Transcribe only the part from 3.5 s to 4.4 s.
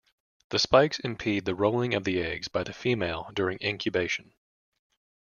incubation.